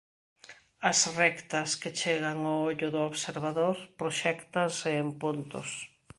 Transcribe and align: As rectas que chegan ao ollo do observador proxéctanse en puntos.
As 0.89 0.99
rectas 1.19 1.69
que 1.81 1.95
chegan 2.01 2.37
ao 2.43 2.59
ollo 2.69 2.87
do 2.93 3.01
observador 3.09 3.75
proxéctanse 3.99 4.89
en 5.03 5.07
puntos. 5.21 5.69